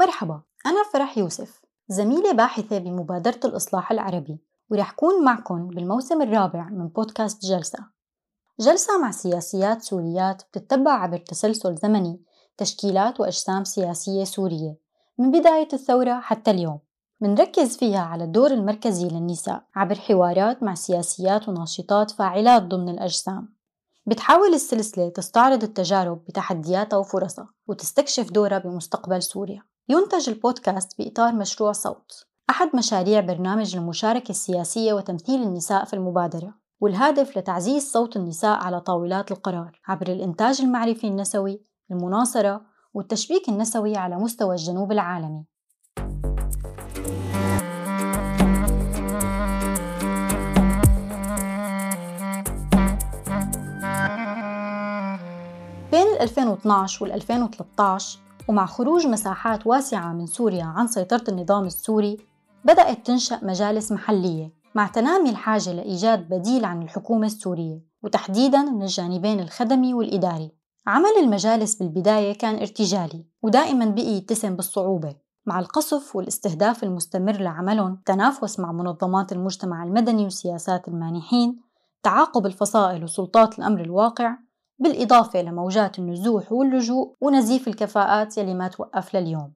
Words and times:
مرحبا 0.00 0.40
أنا 0.66 0.82
فرح 0.92 1.18
يوسف 1.18 1.60
زميلة 1.88 2.32
باحثة 2.32 2.78
بمبادرة 2.78 3.40
الإصلاح 3.44 3.92
العربي 3.92 4.38
ورح 4.70 4.92
كون 4.92 5.24
معكم 5.24 5.68
بالموسم 5.68 6.22
الرابع 6.22 6.68
من 6.68 6.88
بودكاست 6.88 7.42
جلسة. 7.42 7.78
جلسة 8.60 8.98
مع 8.98 9.10
سياسيات 9.10 9.82
سوريات 9.82 10.42
بتتبع 10.42 10.92
عبر 10.92 11.18
تسلسل 11.18 11.76
زمني 11.76 12.22
تشكيلات 12.56 13.20
وأجسام 13.20 13.64
سياسية 13.64 14.24
سورية 14.24 14.76
من 15.18 15.30
بداية 15.30 15.68
الثورة 15.72 16.20
حتى 16.20 16.50
اليوم. 16.50 16.78
منركز 17.20 17.76
فيها 17.76 18.00
على 18.00 18.24
الدور 18.24 18.50
المركزي 18.50 19.08
للنساء 19.08 19.62
عبر 19.74 19.94
حوارات 19.94 20.62
مع 20.62 20.74
سياسيات 20.74 21.48
وناشطات 21.48 22.10
فاعلات 22.10 22.62
ضمن 22.62 22.88
الأجسام. 22.88 23.54
بتحاول 24.06 24.54
السلسلة 24.54 25.08
تستعرض 25.08 25.62
التجارب 25.62 26.24
بتحدياتها 26.24 26.96
وفرصها 26.96 27.48
وتستكشف 27.66 28.30
دورها 28.30 28.58
بمستقبل 28.58 29.22
سوريا. 29.22 29.69
ينتج 29.88 30.28
البودكاست 30.28 30.98
بإطار 30.98 31.34
مشروع 31.34 31.72
صوت. 31.72 32.26
أحد 32.50 32.76
مشاريع 32.76 33.20
برنامج 33.20 33.76
المشاركة 33.76 34.30
السياسية 34.30 34.92
وتمثيل 34.92 35.42
النساء 35.42 35.84
في 35.84 35.94
المبادرة 35.94 36.54
والهدف 36.80 37.38
لتعزيز 37.38 37.92
صوت 37.92 38.16
النساء 38.16 38.58
على 38.58 38.80
طاولات 38.80 39.32
القرار. 39.32 39.80
عبر 39.88 40.08
الإنتاج 40.08 40.60
المعرفي 40.62 41.06
النسوي 41.06 41.64
المناصرة 41.90 42.62
والتشبيك 42.94 43.48
النسوي 43.48 43.96
على 43.96 44.16
مستوى 44.16 44.54
الجنوب 44.54 44.92
العالمي. 44.92 45.44
بين 55.92 56.06
2012 56.20 57.04
وال 57.04 57.12
2013 57.12 58.29
ومع 58.50 58.66
خروج 58.66 59.06
مساحات 59.06 59.66
واسعة 59.66 60.12
من 60.12 60.26
سوريا 60.26 60.64
عن 60.64 60.86
سيطرة 60.86 61.24
النظام 61.28 61.64
السوري 61.64 62.16
بدأت 62.64 63.06
تنشأ 63.06 63.40
مجالس 63.42 63.92
محلية 63.92 64.52
مع 64.74 64.86
تنامي 64.86 65.30
الحاجة 65.30 65.72
لإيجاد 65.72 66.28
بديل 66.28 66.64
عن 66.64 66.82
الحكومة 66.82 67.26
السورية 67.26 67.80
وتحديداً 68.02 68.62
من 68.62 68.82
الجانبين 68.82 69.40
الخدمي 69.40 69.94
والإداري. 69.94 70.50
عمل 70.86 71.10
المجالس 71.20 71.74
بالبداية 71.74 72.38
كان 72.38 72.54
ارتجالي 72.54 73.24
ودائما 73.42 73.84
بقي 73.84 74.12
يتسم 74.12 74.56
بالصعوبة. 74.56 75.14
مع 75.46 75.58
القصف 75.58 76.16
والاستهداف 76.16 76.84
المستمر 76.84 77.36
لعملهم 77.36 78.02
تنافس 78.06 78.60
مع 78.60 78.72
منظمات 78.72 79.32
المجتمع 79.32 79.84
المدني 79.84 80.26
وسياسات 80.26 80.88
المانحين 80.88 81.60
تعاقب 82.02 82.46
الفصائل 82.46 83.04
وسلطات 83.04 83.58
الأمر 83.58 83.80
الواقع 83.80 84.36
بالإضافة 84.80 85.42
لموجات 85.42 85.98
النزوح 85.98 86.52
واللجوء 86.52 87.14
ونزيف 87.20 87.68
الكفاءات 87.68 88.38
يلي 88.38 88.54
ما 88.54 88.68
توقف 88.68 89.16
لليوم. 89.16 89.52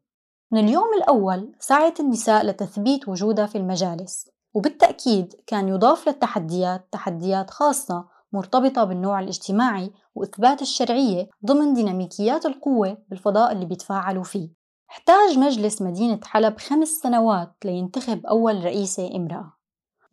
من 0.53 0.65
اليوم 0.65 0.95
الأول 0.97 1.53
سعت 1.61 2.01
النساء 2.01 2.47
لتثبيت 2.47 3.09
وجودها 3.09 3.47
في 3.47 3.59
المجالس 3.59 4.29
وبالتأكيد 4.55 5.35
كان 5.47 5.69
يضاف 5.69 6.09
للتحديات 6.09 6.89
تحديات 6.93 7.51
خاصة 7.51 8.05
مرتبطة 8.33 8.85
بالنوع 8.85 9.21
الاجتماعي 9.21 9.93
وإثبات 10.15 10.63
الشرعية 10.63 11.29
ضمن 11.47 11.75
ديناميكيات 11.75 12.47
القوة 12.47 12.99
بالفضاء 13.09 13.53
اللي 13.53 13.67
بيتفاعلوا 13.67 14.25
فيه. 14.25 14.49
احتاج 14.91 15.39
مجلس 15.39 15.83
مدينة 15.83 16.21
حلب 16.25 16.59
خمس 16.59 16.89
سنوات 16.89 17.55
لينتخب 17.65 18.27
أول 18.27 18.65
رئيسة 18.65 19.17
امرأة. 19.17 19.53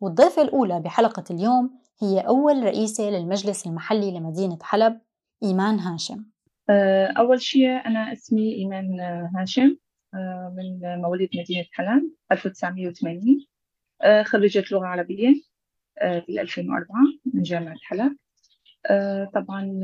والضيفة 0.00 0.42
الأولى 0.42 0.80
بحلقة 0.80 1.24
اليوم 1.30 1.81
هي 2.02 2.20
أول 2.20 2.62
رئيسة 2.62 3.10
للمجلس 3.10 3.66
المحلي 3.66 4.18
لمدينة 4.18 4.58
حلب 4.62 5.00
إيمان 5.42 5.78
هاشم. 5.78 6.24
آه، 6.70 7.06
أول 7.06 7.40
شيء 7.40 7.68
أنا 7.68 8.12
اسمي 8.12 8.54
إيمان 8.54 9.00
هاشم 9.36 9.76
آه، 10.14 10.54
من 10.56 11.00
مواليد 11.02 11.28
مدينة 11.34 11.66
حلب 11.72 12.10
1980 12.32 13.46
آه، 14.02 14.22
خريجة 14.22 14.64
لغة 14.72 14.86
عربية 14.86 15.34
بال 16.02 16.38
2004 16.38 16.86
من 17.34 17.42
جامعة 17.42 17.76
حلب. 17.82 18.16
طبعا 19.34 19.80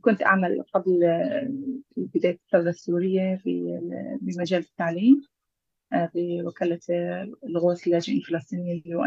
كنت 0.00 0.22
أعمل 0.22 0.62
قبل 0.74 1.00
بداية 1.96 2.38
الثورة 2.44 2.68
السورية 2.70 3.36
في 3.36 3.80
بمجال 4.20 4.60
التعليم 4.60 5.22
بوكالة 6.14 6.80
الغوث 7.44 7.86
اللاجئين 7.86 8.18
الفلسطينيين 8.18 8.82
اليو 8.86 9.02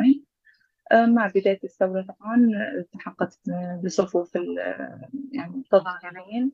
مع 0.94 1.28
بداية 1.28 1.59
الثورة 1.64 2.02
طبعا 2.02 2.52
التحقت 2.80 3.40
بصفوف 3.84 4.36
يعني 5.34 5.53
المتظاهرين 5.53 6.52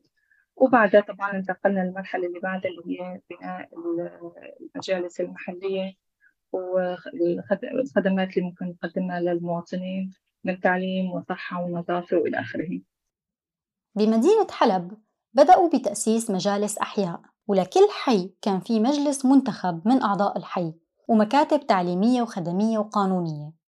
وبعدها 0.56 1.02
طبعا 1.02 1.32
انتقلنا 1.32 1.80
للمرحلة 1.80 2.28
اللي 2.28 2.40
بعدها 2.40 2.72
اللي 2.72 3.02
هي 3.02 3.22
بناء 3.30 3.70
المجالس 4.76 5.22
المحلية 5.22 5.94
والخدمات 6.52 8.38
اللي 8.38 8.50
ممكن 8.50 8.66
نقدمها 8.66 9.20
للمواطنين 9.20 10.14
من 10.44 10.60
تعليم 10.60 11.12
وصحة 11.12 11.64
ونظافة 11.64 12.18
وإلى 12.18 12.40
آخره. 12.40 12.82
بمدينة 13.96 14.48
حلب 14.52 14.98
بدأوا 15.34 15.70
بتأسيس 15.70 16.32
مجالس 16.32 16.78
أحياء 16.78 17.22
ولكل 17.48 17.88
حي 18.04 18.34
كان 18.42 18.60
في 18.60 18.80
مجلس 18.80 19.26
منتخب 19.26 19.88
من 19.88 20.02
أعضاء 20.02 20.38
الحي 20.38 20.74
ومكاتب 21.08 21.68
تعليمية 21.68 22.22
وخدمية 22.22 22.78
وقانونية. 22.78 23.63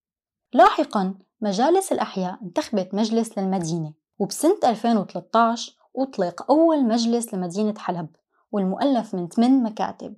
لاحقا 0.56 1.14
مجالس 1.42 1.92
الأحياء 1.92 2.40
انتخبت 2.44 2.94
مجلس 2.94 3.38
للمدينة 3.38 3.94
وبسنة 4.20 4.58
2013 4.64 5.76
أطلق 5.98 6.52
أول 6.52 6.86
مجلس 6.86 7.34
لمدينة 7.34 7.74
حلب 7.78 8.08
والمؤلف 8.52 9.16
من 9.16 9.28
8 9.28 9.64
مكاتب. 9.64 10.16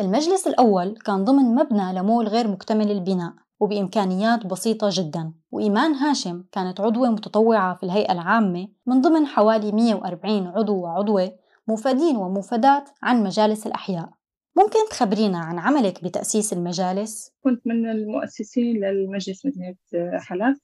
المجلس 0.00 0.46
الأول 0.46 0.96
كان 1.04 1.24
ضمن 1.24 1.54
مبنى 1.54 1.92
لمول 1.92 2.28
غير 2.28 2.48
مكتمل 2.48 2.90
البناء 2.90 3.32
وبإمكانيات 3.60 4.46
بسيطة 4.46 4.88
جدا 4.92 5.32
وإيمان 5.52 5.94
هاشم 5.94 6.44
كانت 6.52 6.80
عضوة 6.80 7.08
متطوعة 7.08 7.74
في 7.74 7.82
الهيئة 7.82 8.12
العامة 8.12 8.68
من 8.86 9.00
ضمن 9.00 9.26
حوالي 9.26 9.72
140 9.72 10.46
عضو 10.46 10.76
وعضوة 10.76 11.32
مفادين 11.68 12.16
ومفادات 12.16 12.88
عن 13.02 13.24
مجالس 13.24 13.66
الأحياء. 13.66 14.08
ممكن 14.56 14.78
تخبرينا 14.90 15.38
عن 15.38 15.58
عملك 15.58 16.04
بتأسيس 16.04 16.52
المجالس؟ 16.52 17.32
كنت 17.40 17.66
من 17.66 17.90
المؤسسين 17.90 18.84
للمجلس 18.84 19.46
مدينة 19.46 19.76
حلب. 20.14 20.56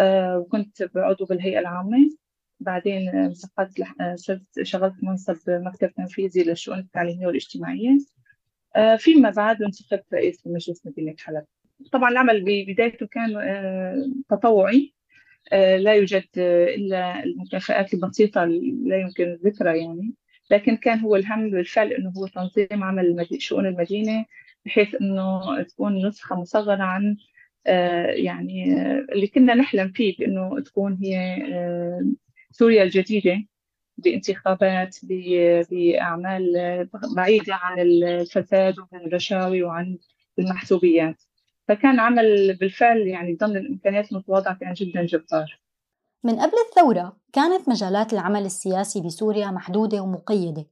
آه، 0.00 0.38
وكنت 0.38 0.90
عضو 0.96 1.24
بالهيئة 1.24 1.58
العامة. 1.58 2.10
بعدين 2.60 3.08
انتقلت 3.08 3.86
صرت 4.14 4.42
شغلت 4.62 4.94
منصب 5.02 5.36
مكتب 5.48 5.92
تنفيذي 5.92 6.44
للشؤون 6.44 6.78
التعليمية 6.78 7.26
والاجتماعية. 7.26 7.98
آه، 8.76 8.96
فيما 8.96 9.30
بعد 9.30 9.62
انتخبت 9.62 10.14
رئيس 10.14 10.46
مجلس 10.46 10.86
مدينة 10.86 11.14
حلب. 11.18 11.44
طبعا 11.92 12.10
العمل 12.10 12.40
ببدايته 12.44 13.06
كان 13.06 13.36
آه، 13.36 14.10
تطوعي. 14.30 14.94
لا 15.52 15.94
يوجد 15.94 16.24
إلا 16.36 17.24
المكافآت 17.24 17.94
البسيطة 17.94 18.44
لا 18.84 19.00
يمكن 19.00 19.38
ذكرها 19.44 19.74
يعني. 19.74 20.14
لكن 20.50 20.76
كان 20.76 21.00
هو 21.00 21.16
الهم 21.16 21.50
بالفعل 21.50 21.92
إنه 21.92 22.12
هو 22.16 22.26
تنظيم 22.26 22.84
عمل 22.84 23.26
شؤون 23.38 23.66
المدينة 23.66 24.24
بحيث 24.66 24.94
إنه 24.94 25.62
تكون 25.62 26.06
نسخة 26.06 26.36
مصغرة 26.40 26.82
عن 26.82 27.16
آه، 27.66 28.06
يعني 28.06 28.74
آه، 28.80 29.06
اللي 29.12 29.26
كنا 29.26 29.54
نحلم 29.54 29.92
فيه 29.92 30.16
بإنه 30.18 30.60
تكون 30.60 30.98
هي 31.02 31.16
آه، 31.54 32.04
سوريا 32.50 32.82
الجديدة 32.82 33.44
بانتخابات 33.98 34.98
بأعمال 35.70 36.42
بعيدة 37.16 37.54
عن 37.54 37.80
الفساد 37.80 38.78
وعن 38.78 39.00
الرشاوي 39.06 39.62
وعن 39.62 39.98
المحسوبيات. 40.38 41.22
فكان 41.68 42.00
عمل 42.00 42.56
بالفعل 42.60 42.98
يعني 42.98 43.34
ضمن 43.34 43.56
الإمكانيات 43.56 44.12
المتواضعة 44.12 44.58
كان 44.58 44.72
جدا 44.72 45.06
جبار. 45.06 45.60
من 46.24 46.40
قبل 46.40 46.52
الثورة 46.68 47.16
كانت 47.32 47.68
مجالات 47.68 48.12
العمل 48.12 48.44
السياسي 48.44 49.00
بسوريا 49.00 49.50
محدودة 49.50 50.00
ومقيدة 50.00 50.66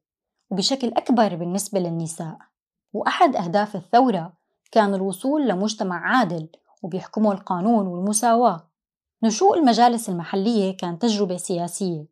وبشكل 0.51 0.89
أكبر 0.89 1.37
بالنسبة 1.37 1.81
للنساء. 1.81 2.39
وأحد 2.93 3.37
أهداف 3.37 3.77
الثورة 3.77 4.33
كان 4.73 4.95
الوصول 4.95 5.49
لمجتمع 5.49 6.17
عادل 6.17 6.49
وبيحكمه 6.83 7.33
القانون 7.33 7.87
والمساواة. 7.87 8.71
نشوء 9.23 9.59
المجالس 9.59 10.09
المحلية 10.09 10.77
كان 10.77 10.99
تجربة 10.99 11.37
سياسية 11.37 12.07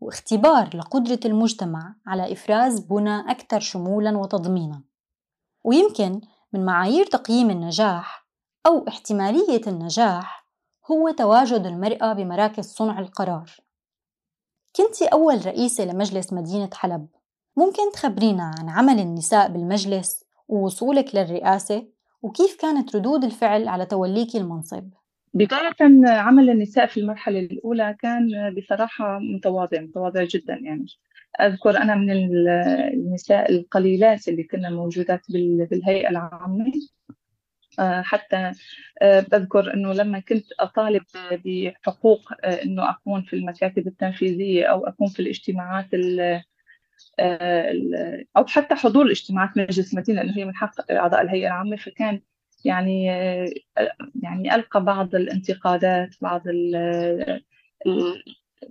واختبار 0.00 0.76
لقدرة 0.76 1.20
المجتمع 1.24 1.94
على 2.06 2.32
إفراز 2.32 2.80
بنى 2.80 3.30
أكثر 3.30 3.60
شمولا 3.60 4.18
وتضمينا. 4.18 4.82
ويمكن 5.64 6.20
من 6.52 6.64
معايير 6.64 7.06
تقييم 7.06 7.50
النجاح 7.50 8.26
أو 8.66 8.88
احتمالية 8.88 9.60
النجاح 9.66 10.45
هو 10.90 11.10
تواجد 11.10 11.66
المرأة 11.66 12.12
بمراكز 12.12 12.64
صنع 12.64 12.98
القرار. 12.98 13.50
كنت 14.76 15.02
أول 15.02 15.46
رئيسة 15.46 15.84
لمجلس 15.84 16.32
مدينة 16.32 16.70
حلب. 16.74 17.06
ممكن 17.56 17.92
تخبرينا 17.92 18.54
عن 18.58 18.68
عمل 18.68 19.00
النساء 19.00 19.48
بالمجلس 19.48 20.24
ووصولك 20.48 21.14
للرئاسة؟ 21.14 21.86
وكيف 22.22 22.56
كانت 22.60 22.96
ردود 22.96 23.24
الفعل 23.24 23.68
على 23.68 23.86
توليك 23.86 24.36
المنصب؟ 24.36 24.90
بداية 25.34 25.74
عمل 26.06 26.50
النساء 26.50 26.86
في 26.86 27.00
المرحلة 27.00 27.38
الأولى 27.38 27.96
كان 28.00 28.54
بصراحة 28.58 29.18
متواضع 29.18 29.80
متواضع 29.80 30.24
جدا 30.24 30.54
يعني. 30.54 30.86
أذكر 31.40 31.76
أنا 31.76 31.94
من 31.94 32.10
النساء 32.10 33.52
القليلات 33.52 34.28
اللي 34.28 34.42
كنا 34.42 34.70
موجودات 34.70 35.20
بالهيئة 35.70 36.10
العامة. 36.10 36.72
حتى 37.80 38.52
آه، 39.02 39.20
بذكر 39.20 39.74
إنه 39.74 39.92
لما 39.92 40.20
كنت 40.20 40.46
أطالب 40.60 41.02
بحقوق 41.32 42.32
آه، 42.44 42.62
إنه 42.64 42.90
أكون 42.90 43.22
في 43.22 43.36
المكاتب 43.36 43.86
التنفيذية 43.86 44.66
أو 44.66 44.86
أكون 44.86 45.08
في 45.08 45.20
الاجتماعات 45.20 45.86
أو 48.36 48.46
حتى 48.46 48.74
حضور 48.74 49.06
الاجتماعات 49.06 49.56
مجلس 49.56 49.92
المدينة 49.92 50.22
لأنه 50.22 50.36
هي 50.36 50.44
من 50.44 50.54
حق 50.54 50.92
أعضاء 50.92 51.22
الهيئة 51.22 51.46
العامة 51.46 51.76
فكان 51.76 52.20
يعني 52.64 53.06
يعني 54.22 54.54
ألقى 54.54 54.84
بعض 54.84 55.14
الانتقادات 55.14 56.10
بعض 56.22 56.42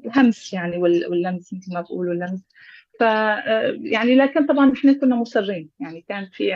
الهمس 0.06 0.54
يعني 0.54 0.78
واللمس 0.78 1.54
مثل 1.54 1.74
ما 1.74 1.82
بقولوا 1.82 2.14
اللمس. 2.14 2.44
ف 3.00 3.02
يعني 3.82 4.16
لكن 4.16 4.46
طبعا 4.46 4.66
نحن 4.66 5.00
كنا 5.00 5.16
مصرين. 5.16 5.70
يعني 5.80 6.02
كان 6.10 6.30
في 6.34 6.54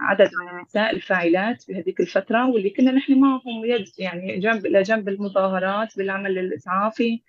عدد 0.00 0.30
من 0.42 0.48
النساء 0.58 0.94
الفاعلات 0.96 1.62
في 1.62 1.74
هذيك 1.74 2.00
الفترة 2.00 2.50
واللي 2.50 2.70
كنا 2.70 2.92
نحن 2.92 3.20
معهم 3.20 3.64
يد 3.64 3.84
يعني 3.98 4.38
جنب 4.38 4.66
إلى 4.66 4.82
جنب 4.82 5.08
المظاهرات 5.08 5.96
بالعمل 5.98 6.38
الإسعافي 6.38 7.22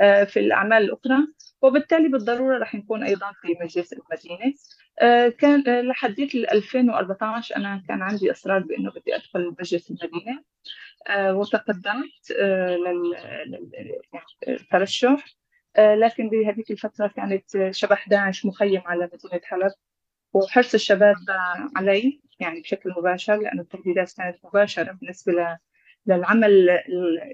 آه، 0.00 0.24
في 0.24 0.40
الأعمال 0.40 0.82
الأخرى. 0.84 1.26
وبالتالي 1.62 2.08
بالضرورة 2.08 2.58
رح 2.58 2.74
نكون 2.74 3.02
أيضا 3.02 3.32
في 3.42 3.56
مجلس 3.60 3.92
المدينة. 3.92 4.54
آه، 5.00 5.28
كان 5.28 5.68
آه، 5.68 5.80
لحديت 5.80 6.34
2014 6.34 7.56
أنا 7.56 7.82
كان 7.88 8.02
عندي 8.02 8.30
إصرار 8.30 8.58
بأنه 8.60 8.90
بدي 8.90 9.16
أدخل 9.16 9.54
مجلس 9.60 9.90
المدينة. 9.90 10.44
وتقدمت 11.10 12.32
للترشح 14.48 15.10
آه، 15.10 15.47
لكن 15.78 16.28
بهذيك 16.28 16.70
الفترة 16.70 17.06
كانت 17.08 17.70
شبح 17.70 18.08
داعش 18.08 18.46
مخيم 18.46 18.82
على 18.86 19.10
مدينة 19.12 19.40
حلب 19.44 19.72
وحرص 20.32 20.74
الشباب 20.74 21.16
علي 21.76 22.20
يعني 22.40 22.60
بشكل 22.60 22.90
مباشر 22.98 23.36
لأن 23.36 23.60
التهديدات 23.60 24.12
كانت 24.16 24.36
مباشرة 24.44 24.92
بالنسبة 24.92 25.58
للعمل 26.06 26.68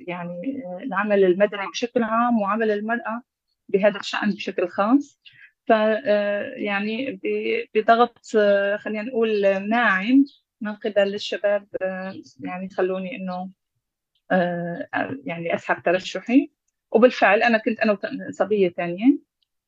يعني 0.09 0.63
العمل 0.83 1.25
المدني 1.25 1.67
بشكل 1.73 2.03
عام 2.03 2.41
وعمل 2.41 2.71
المرأة 2.71 3.23
بهذا 3.69 4.01
الشأن 4.01 4.31
بشكل 4.31 4.69
خاص. 4.69 5.21
ف 5.69 5.73
آه، 5.73 6.55
يعني 6.57 7.21
بضغط 7.75 8.19
آه، 8.37 8.77
خلينا 8.77 9.03
نقول 9.03 9.43
ناعم 9.69 10.25
من 10.61 10.75
قبل 10.75 11.15
الشباب 11.15 11.67
يعني 12.41 12.69
خلوني 12.77 13.17
إنه 13.17 13.51
يعني 15.25 15.55
أسحب 15.55 15.83
ترشحي. 15.83 16.51
وبالفعل 16.95 17.43
أنا 17.43 17.59
كنت 17.59 17.81
أنا 17.81 17.99
وصبيه 18.29 18.69
ثانية. 18.69 19.19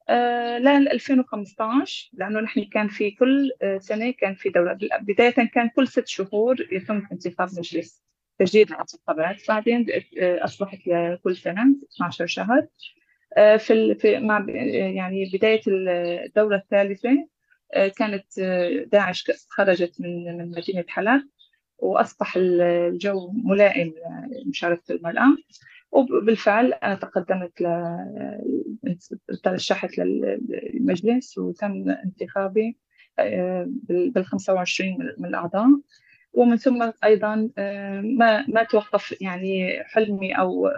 آه 0.09 0.59
ل 0.59 0.69
2015 0.69 2.11
لأنه 2.13 2.41
نحن 2.41 2.65
كان 2.65 2.89
في 2.89 3.11
كل 3.11 3.51
آه، 3.63 3.79
سنة 3.79 4.11
كان 4.11 4.35
في 4.35 4.49
دوره 4.49 4.79
بداية 5.01 5.31
كان 5.31 5.69
كل 5.69 5.89
ست 5.89 6.07
شهور 6.07 6.57
يتم 6.73 7.03
انتخاب 7.13 7.49
مجلس 7.59 8.03
تجديد 8.39 8.71
الانتخابات. 8.73 9.49
بعدين 9.49 9.87
آه، 10.21 10.45
أصبحت 10.45 10.79
كل 11.25 11.37
سنة 11.37 11.77
12 11.97 12.27
شهر. 12.27 12.67
في 13.59 13.95
في 13.95 14.19
مع 14.19 14.47
يعني 14.49 15.31
بداية 15.35 15.61
الدوره 15.67 16.57
الثالثة 16.57 17.29
كانت 17.97 18.41
داعش 18.93 19.25
خرجت 19.49 20.01
من 20.01 20.39
من 20.39 20.51
مدينة 20.51 20.85
حلب 20.89 21.29
وأصبح 21.79 22.37
الجو 22.37 23.33
ملائم 23.45 23.95
لمشاركه 24.45 24.93
المرأة. 24.93 25.37
وبالفعل 25.93 26.73
أنا 26.73 26.95
تقدمت 26.95 27.61
ل 27.61 27.67
ترشحت 29.43 29.99
للمجلس 29.99 31.39
وتم 31.39 31.91
انتخابي 31.91 32.77
آه، 33.19 33.67
بال 33.89 34.25
25 34.25 34.99
من 35.19 35.29
الأعضاء. 35.29 35.67
ومن 36.33 36.57
ثم 36.57 36.91
أيضا 37.05 37.51
آه، 37.59 38.01
ما 38.01 38.45
ما 38.49 38.63
توقف 38.63 39.23
يعني 39.23 39.85
حلمي 39.85 40.39
أو 40.39 40.71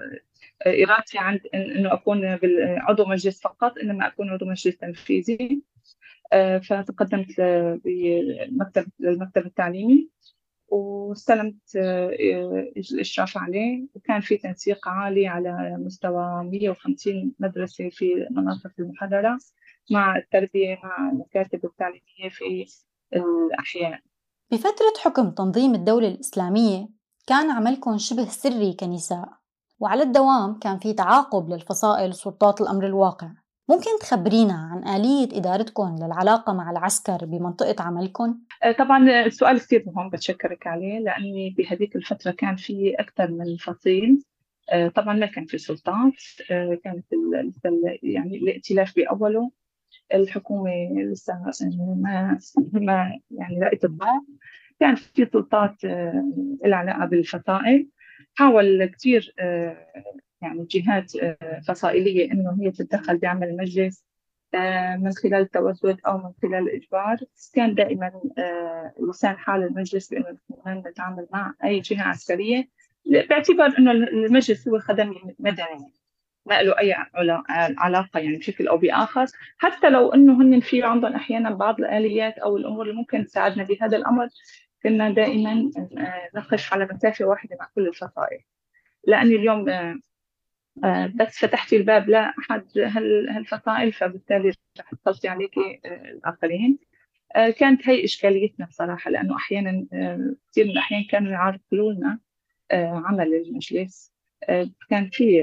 إرادتي 0.66 1.18
عند 1.18 1.40
إنه 1.54 1.92
أكون 1.92 2.38
عضو 2.78 3.04
مجلس 3.04 3.40
فقط 3.40 3.78
إنما 3.78 4.06
أكون 4.06 4.30
عضو 4.30 4.46
مجلس 4.46 4.76
تنفيذي. 4.76 5.62
آه، 6.32 6.58
فتقدمت 6.58 7.40
للمكتب 9.00 9.46
التعليمي. 9.46 10.08
واستلمت 10.68 11.76
آه، 11.76 12.10
الإشراف 12.76 13.38
عليه. 13.38 13.86
وكان 13.94 14.20
في 14.20 14.36
تنسيق 14.36 14.88
عالي 14.88 15.26
على 15.26 15.76
مستوى 15.78 16.44
150 16.44 17.34
مدرسة 17.38 17.88
في 17.88 18.26
المناطق 18.30 18.70
المحررة 18.78 19.38
مع 19.90 20.16
التربية 20.16 20.80
مع 20.84 21.10
المكاتب 21.10 21.64
التعليمية 21.64 22.28
في 22.30 22.66
الأحياء. 23.14 24.00
بفترة 24.50 24.92
حكم 25.02 25.30
تنظيم 25.30 25.74
الدولة 25.74 26.08
الإسلامية 26.08 26.88
كان 27.26 27.50
عملكم 27.50 27.98
شبه 27.98 28.24
سري 28.24 28.72
كنساء 28.72 29.28
وعلى 29.80 30.02
الدوام 30.02 30.58
كان 30.58 30.78
في 30.78 30.92
تعاقب 30.92 31.48
للفصائل 31.48 32.08
وسلطات 32.08 32.60
الأمر 32.60 32.86
الواقع. 32.86 33.30
ممكن 33.70 33.90
تخبرينا 34.00 34.54
عن 34.54 34.96
آلية 34.96 35.38
إدارتكم 35.38 35.96
للعلاقة 36.02 36.52
مع 36.52 36.70
العسكر 36.70 37.24
بمنطقة 37.24 37.82
عملكم؟ 37.82 38.38
آه، 38.62 38.72
طبعا 38.72 39.24
السؤال 39.26 39.58
كثير 39.58 39.84
مهم 39.86 40.10
بتشكرك 40.10 40.66
عليه 40.66 40.98
لأني 40.98 41.50
بهذيك 41.50 41.96
الفترة 41.96 42.30
كان 42.30 42.56
في 42.56 42.94
أكثر 42.98 43.30
من 43.30 43.56
فصيل. 43.56 44.22
آه، 44.72 44.88
طبعا 44.88 45.14
ما 45.16 45.26
كان 45.26 45.46
في 45.46 45.58
سلطات. 45.58 46.12
آه، 46.50 46.78
كانت 46.84 47.04
يعني 48.02 48.36
الائتلاف 48.36 48.96
بأوله. 48.96 49.50
الحكومة 50.14 50.70
لسه 51.12 51.34
ما 51.96 52.38
ما 52.72 53.20
يعني 53.30 53.60
رأت 53.60 53.84
الضوء 53.84 54.24
كان 54.80 54.94
في 54.94 55.28
سلطات 55.32 55.84
لها 56.64 56.76
علاقة 56.76 57.04
بالفصائل. 57.04 57.88
حاول 58.34 58.84
كثير 58.84 59.34
يعني 60.42 60.66
جهات 60.70 61.16
آه، 61.16 61.60
فصائلية 61.68 62.32
إنه 62.32 62.56
هي 62.60 62.70
تتدخل 62.70 63.18
بعمل 63.18 63.48
المجلس 63.48 64.04
آه، 64.54 64.96
من 64.96 65.12
خلال 65.12 65.34
التوسد 65.34 66.00
أو 66.06 66.18
من 66.18 66.32
خلال 66.42 66.68
الإجبار. 66.68 67.16
كان 67.54 67.74
دائما 67.74 68.12
آه، 68.38 68.94
لسان 69.08 69.38
حال 69.38 69.62
المجلس 69.62 70.14
بأنه 70.14 70.38
نتعامل 70.66 71.26
مع 71.32 71.54
أي 71.64 71.80
جهة 71.80 72.02
عسكرية. 72.02 72.68
باعتبار 73.06 73.74
أنه 73.78 73.90
المجلس 73.92 74.68
هو 74.68 74.78
خدمي 74.78 75.20
مدني 75.38 75.92
ما 76.46 76.62
له 76.62 76.78
أي 76.78 76.94
علاقة 77.78 78.20
يعني 78.20 78.36
بشكل 78.36 78.68
أو 78.68 78.76
بآخر. 78.78 79.26
حتى 79.58 79.90
لو 79.90 80.08
أنه 80.14 80.42
هن 80.42 80.60
في 80.60 80.82
عندهم 80.82 81.12
أحيانا 81.12 81.50
بعض 81.50 81.80
الآليات 81.80 82.38
أو 82.38 82.56
الأمور 82.56 82.82
اللي 82.82 82.96
ممكن 82.96 83.26
تساعدنا 83.26 83.64
بهذا 83.64 83.96
الأمر 83.96 84.28
كنا 84.82 85.10
دائما 85.10 85.70
نقف 86.34 86.72
على 86.72 86.88
مسافة 86.92 87.24
واحدة 87.24 87.56
مع 87.60 87.68
كل 87.74 87.88
الفصائل. 87.88 88.40
لأني 89.06 89.36
اليوم 89.36 89.64
بس 91.14 91.38
فتحتي 91.38 91.76
الباب 91.76 92.08
لأحد 92.08 92.64
هالفصائل 93.30 93.92
فبالتالي 93.92 94.52
رح 94.80 94.94
تسلطي 94.94 95.28
عليكي 95.28 95.80
آه، 95.84 96.10
الآخرين. 96.10 96.78
آه، 97.36 97.50
كانت 97.50 97.88
هي 97.88 98.04
إشكاليتنا 98.04 98.66
بصراحة 98.66 99.10
لأنه 99.10 99.36
أحيانا 99.36 99.86
كثير 100.50 100.64
من 100.64 100.70
الأحيان 100.70 101.04
كانوا 101.04 101.32
يعرقلوا 101.32 101.92
لنا 101.92 102.20
عمل 102.72 103.34
المجلس. 103.34 104.12
كان 104.90 105.10
في 105.12 105.42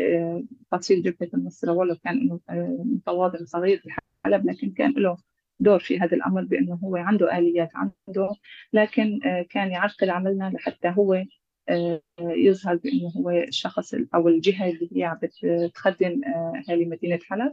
فصيل 0.71 1.03
جبهة 1.03 1.29
النصرة 1.33 1.71
ولو 1.71 1.95
كان 1.95 2.39
متواضع 2.85 3.39
صغير 3.45 3.77
في 3.77 3.89
حلب 4.25 4.49
لكن 4.49 4.71
كان 4.71 4.91
له 4.91 5.17
دور 5.59 5.79
في 5.79 5.99
هذا 5.99 6.15
الأمر 6.15 6.43
بأنه 6.43 6.79
هو 6.83 6.95
عنده 6.95 7.37
آليات 7.37 7.69
عنده 7.75 8.29
لكن 8.73 9.19
كان 9.49 9.71
يعرقل 9.71 10.09
عملنا 10.09 10.51
لحتى 10.55 10.93
هو 10.97 11.23
يظهر 12.19 12.75
بأنه 12.75 13.09
هو 13.17 13.29
الشخص 13.29 13.93
أو 14.15 14.27
الجهة 14.27 14.69
اللي 14.69 14.89
هي 14.91 15.19
بتخدم 15.43 16.21
أهالي 16.69 16.85
مدينة 16.85 17.19
حلب. 17.29 17.51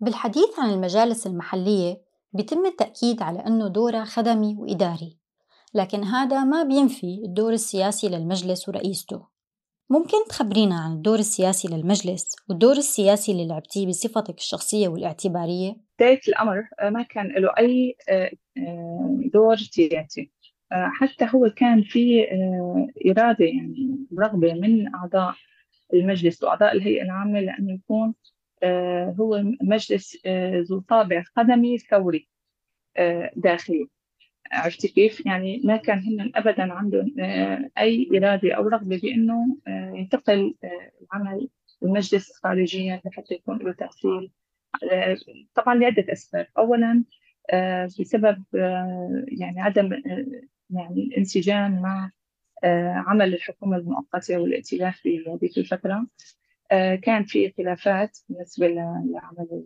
بالحديث 0.00 0.58
عن 0.58 0.70
المجالس 0.70 1.26
المحلية 1.26 2.02
بيتم 2.32 2.66
التأكيد 2.66 3.22
على 3.22 3.38
أنه 3.46 3.68
دورها 3.68 4.04
خدمي 4.04 4.56
وإداري 4.58 5.18
لكن 5.74 6.04
هذا 6.04 6.44
ما 6.44 6.62
بينفي 6.62 7.22
الدور 7.24 7.52
السياسي 7.52 8.08
للمجلس 8.08 8.68
ورئيسته. 8.68 9.26
ممكن 9.90 10.18
تخبرينا 10.28 10.74
عن 10.74 10.92
الدور 10.92 11.18
السياسي 11.18 11.68
للمجلس 11.68 12.36
والدور 12.48 12.76
السياسي 12.76 13.32
اللي 13.32 13.46
لعبتيه 13.46 13.86
بصفتك 13.86 14.38
الشخصية 14.38 14.88
والاعتبارية؟ 14.88 15.76
بداية 15.98 16.20
الأمر 16.28 16.62
ما 16.82 17.02
كان 17.02 17.26
له 17.26 17.52
أي 17.58 17.96
دور 19.32 19.56
سياسي. 19.56 20.20
آه، 20.20 20.35
حتى 20.72 21.28
هو 21.34 21.50
كان 21.50 21.82
في 21.82 22.30
آه، 22.32 22.88
إرادة 23.06 23.44
يعني 23.44 24.06
رغبة 24.18 24.54
من 24.54 24.94
أعضاء 24.94 25.34
المجلس 25.94 26.42
وأعضاء 26.42 26.76
الهيئة 26.76 27.02
العامة 27.02 27.40
لأنه 27.40 27.72
يكون 27.72 28.14
آه، 28.62 29.14
هو 29.20 29.42
مجلس 29.62 30.18
ذو 30.70 30.80
طابع 30.80 31.22
خدمي 31.36 31.78
ثوري 31.78 32.28
داخلي 33.36 33.88
عرفتي 34.52 34.88
كيف؟ 34.88 35.26
يعني 35.26 35.60
ما 35.64 35.76
كان 35.76 35.98
هن 35.98 36.32
ابدا 36.34 36.72
عندهم 36.72 37.14
أي 37.78 38.08
إرادة 38.14 38.54
أو 38.54 38.68
رغبة 38.68 39.00
بأنه 39.00 39.56
ينتقل 39.68 40.54
العمل 41.02 41.48
المجلس 41.82 42.32
خارجيا 42.32 43.02
لحتى 43.04 43.34
يكون 43.34 43.58
له 43.58 43.72
تأثير 43.72 44.30
طبعا 45.54 45.74
لعدة 45.74 46.12
أسباب 46.12 46.46
أولا 46.58 47.04
بسبب 48.00 48.44
يعني 49.28 49.60
عدم 49.60 50.02
يعني 50.70 51.02
الانسجام 51.02 51.82
مع 51.82 52.10
عمل 53.06 53.34
الحكومة 53.34 53.76
المؤقتة 53.76 54.38
والائتلاف 54.38 54.96
في 55.00 55.58
الفترة. 55.58 56.06
كان 57.02 57.24
في 57.24 57.52
خلافات 57.58 58.18
بالنسبة 58.28 58.68
لعمل 58.68 59.64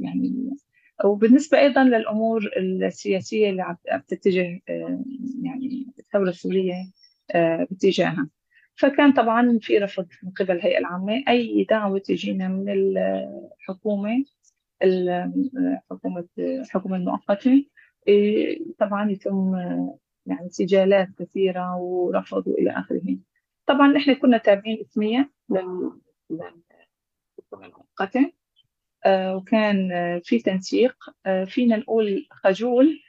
يعني 0.00 0.56
وبالنسبة 1.04 1.58
أيضا 1.58 1.84
للأمور 1.84 2.50
السياسية 2.56 3.50
اللي 3.50 3.62
عم 3.62 3.76
تتجه 4.08 4.60
يعني 5.42 5.86
الثورة 5.98 6.28
السورية 6.28 6.74
باتجاهها. 7.70 8.28
فكان 8.76 9.12
طبعا 9.12 9.58
في 9.62 9.78
رفض 9.78 10.06
من 10.22 10.30
قبل 10.30 10.50
الهيئة 10.50 10.78
العامة 10.78 11.24
أي 11.28 11.66
دعوة 11.70 11.98
تجينا 11.98 12.48
من 12.48 12.68
الحكومة 12.68 14.24
الحكومة 14.82 16.26
الحكومة 16.38 16.96
المؤقتة 16.96 17.66
طبعا 18.78 19.10
يتم 19.10 19.54
يعني 20.26 20.48
سجالات 20.48 21.08
كثيرة 21.18 21.76
ورفض 21.76 22.46
وإلى 22.46 22.70
آخره. 22.70 23.18
طبعا 23.66 23.96
إحنا 23.96 24.14
كنا 24.14 24.38
تابعين 24.38 24.80
اسمية 24.80 25.30
للحكومة 26.30 26.54
المؤقتة 27.52 28.32
آه، 29.04 29.36
وكان 29.36 29.90
في 30.24 30.38
تنسيق. 30.38 30.96
آه، 31.26 31.44
فينا 31.44 31.76
نقول 31.76 32.26
خجول. 32.30 33.00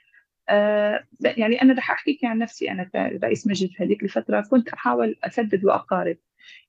آه، 0.48 1.04
يعني 1.20 1.62
أنا 1.62 1.74
رح 1.74 1.90
أحكيك 1.90 2.24
عن 2.24 2.38
نفسي. 2.38 2.70
أنا 2.70 2.84
كرئيس 2.84 3.46
مجلس 3.46 3.80
هذيك 3.80 4.02
الفترة 4.02 4.40
كنت 4.50 4.68
أحاول 4.68 5.16
أسدد 5.24 5.64
وأقارب. 5.64 6.16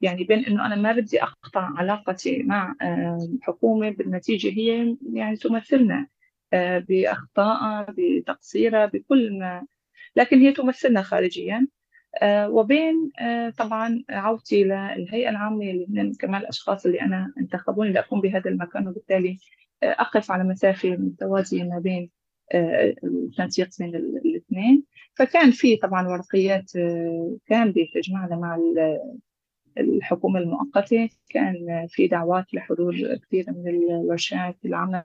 يعني 0.02 0.24
بين 0.24 0.46
إنه 0.46 0.66
أنا 0.66 0.76
ما 0.76 0.92
بدي 0.92 1.24
أقطع 1.24 1.62
علاقتي 1.78 2.44
مع 2.44 2.76
الحكومة 2.82 3.90
بالنتيجة 3.90 4.48
هي 4.50 4.98
يعني 5.14 5.36
تمثلنا 5.36 6.08
بأخطائها 6.54 7.88
بتقصيرها 7.98 8.86
بكل 8.86 9.40
ما 9.40 9.66
لكن 10.18 10.40
هي 10.40 10.52
تمثلنا 10.54 11.02
خارجيا. 11.02 11.68
آه، 12.22 12.50
وبين 12.50 13.12
آه، 13.20 13.50
طبعا 13.50 14.04
عودتي 14.10 14.64
للهيئة 14.64 15.30
العامة 15.30 15.72
اللي 15.72 15.88
هن 16.02 16.14
كمان 16.14 16.42
الأشخاص 16.42 16.86
اللي 16.86 17.02
أنا 17.02 17.34
انتخبوني 17.40 17.92
لأكون 17.92 18.22
بهذا 18.22 18.50
المكان 18.50 18.88
وبالتالي 18.88 19.38
آه، 19.84 19.96
أقف 20.00 20.32
على 20.32 20.44
مسافة 20.44 20.90
متوازية 20.90 21.64
ما 21.64 21.80
بين 21.80 22.10
التنسيق 23.04 23.70
بين 23.80 23.96
الاثنين. 23.96 24.84
فكان 25.16 25.52
في 25.52 25.76
طبعا 25.78 26.08
ورقيات 26.08 26.72
كان 27.48 27.72
بتجمعنا 27.72 28.36
مع 28.36 28.60
الحكومة 29.78 30.40
المؤقتة. 30.40 31.10
كان 31.30 31.88
في 31.90 32.08
دعوات 32.08 32.54
لحضور 32.54 32.96
كثير 33.16 33.46
من 33.48 33.68
الورشات 33.68 34.58
العمل 34.66 35.04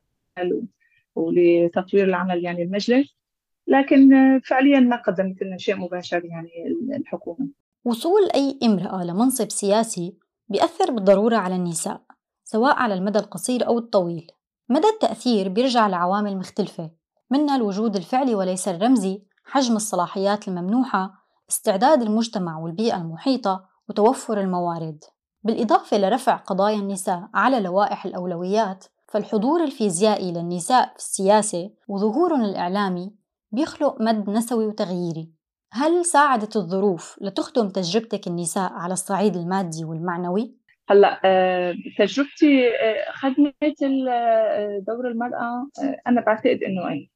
ولتطوير 1.14 2.04
العمل 2.04 2.44
يعني 2.44 2.62
المجلس. 2.62 3.21
لكن 3.66 4.10
فعليا 4.44 4.80
ما 4.80 4.96
قدمت 4.96 5.42
لنا 5.42 5.56
شيء 5.58 5.76
مباشر 5.76 6.24
يعني 6.24 6.50
الحكومة. 6.96 7.48
وصول 7.84 8.28
أي 8.34 8.58
امرأة 8.62 9.04
لمنصب 9.04 9.50
سياسي 9.50 10.16
بيأثر 10.48 10.90
بالضرورة 10.90 11.36
على 11.36 11.56
النساء 11.56 12.02
سواء 12.44 12.74
على 12.74 12.94
المدى 12.94 13.18
القصير 13.18 13.66
أو 13.66 13.78
الطويل. 13.78 14.26
مدى 14.68 14.88
التأثير 14.88 15.48
بيرجع 15.48 15.86
لعوامل 15.86 16.36
مختلفة 16.36 16.90
منها 17.30 17.56
الوجود 17.56 17.96
الفعلي 17.96 18.34
وليس 18.34 18.68
الرمزي 18.68 19.22
حجم 19.44 19.76
الصلاحيات 19.76 20.48
الممنوحة 20.48 21.12
استعداد 21.50 22.02
المجتمع 22.02 22.58
والبيئة 22.58 22.96
المحيطة 22.96 23.64
وتوفر 23.88 24.40
الموارد. 24.40 25.04
بالإضافة 25.42 25.98
لرفع 25.98 26.36
قضايا 26.36 26.76
النساء 26.76 27.28
على 27.34 27.60
لوائح 27.60 28.04
الأولويات 28.06 28.84
فالحضور 29.08 29.64
الفيزيائي 29.64 30.32
للنساء 30.32 30.88
في 30.88 30.96
السياسة 30.96 31.70
وظهورهم 31.88 32.44
الإعلامي 32.44 33.12
بيخلق 33.52 34.02
مد 34.02 34.30
نسوي 34.30 34.66
وتغييري. 34.66 35.32
هل 35.72 36.04
ساعدت 36.04 36.56
الظروف 36.56 37.18
لتخدم 37.20 37.68
تجربتك 37.68 38.26
النساء 38.26 38.72
على 38.72 38.92
الصعيد 38.92 39.36
المادي 39.36 39.84
والمعنوي؟ 39.84 40.62
هلأ 40.88 41.20
آه، 41.24 41.74
تجربتي 41.98 42.68
آه، 42.68 43.12
خدمت 43.12 43.82
آه، 44.08 44.82
دور 44.86 45.08
المرأة 45.08 45.68
أنا 46.06 46.20
بعتقد 46.20 46.60
إنه 46.62 46.88
إيه 46.88 47.12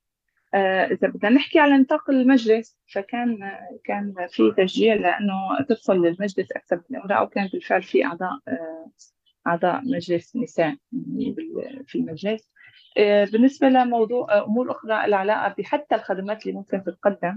إذا 0.92 1.08
بدنا 1.08 1.30
نحكي 1.30 1.58
على 1.58 1.78
نطاق 1.78 2.10
المجلس 2.10 2.78
فكان 2.94 3.38
كان 3.84 4.14
في 4.28 4.54
تشجيع 4.56 4.94
لأنه 4.94 5.34
تدخل 5.68 5.94
للمجلس 5.94 6.52
أكثر 6.52 6.80
من 6.90 7.00
أمرأة 7.00 7.22
وكان 7.22 7.48
بالفعل 7.52 7.82
في 7.82 8.04
أعضاء 8.04 8.38
أعضاء 9.46 9.80
مجلس 9.84 10.36
نساء 10.36 10.76
في 11.86 11.94
المجلس. 11.94 12.50
بالنسبة 13.32 13.68
لموضوع 13.68 14.32
آه، 14.32 14.44
أمور 14.44 14.70
أخرى 14.70 15.04
العلاقة 15.04 15.54
بحتى 15.58 15.94
الخدمات 15.94 16.42
اللي 16.46 16.56
ممكن 16.56 16.82
تتقدم 16.84 17.36